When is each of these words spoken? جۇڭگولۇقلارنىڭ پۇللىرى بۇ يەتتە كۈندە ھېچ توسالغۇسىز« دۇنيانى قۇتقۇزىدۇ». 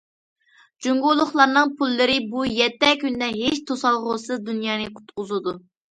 جۇڭگولۇقلارنىڭ 0.85 1.75
پۇللىرى 1.81 2.17
بۇ 2.33 2.45
يەتتە 2.53 2.91
كۈندە 3.05 3.27
ھېچ 3.35 3.61
توسالغۇسىز« 3.71 4.43
دۇنيانى 4.49 4.93
قۇتقۇزىدۇ». 4.97 5.55